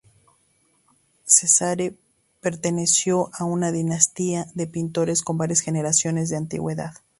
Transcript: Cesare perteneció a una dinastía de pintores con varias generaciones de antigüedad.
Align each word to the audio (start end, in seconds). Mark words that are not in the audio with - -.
Cesare 1.27 1.95
perteneció 2.39 3.29
a 3.37 3.43
una 3.45 3.71
dinastía 3.71 4.47
de 4.55 4.65
pintores 4.65 5.21
con 5.21 5.37
varias 5.37 5.59
generaciones 5.61 6.29
de 6.29 6.37
antigüedad. 6.37 6.93